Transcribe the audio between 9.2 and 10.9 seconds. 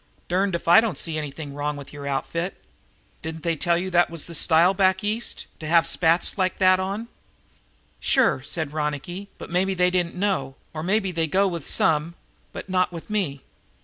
"but maybe they didn't know, or